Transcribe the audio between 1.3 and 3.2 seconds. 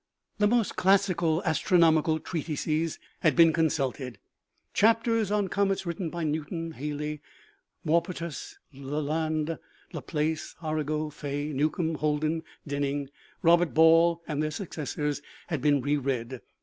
astronomical treatises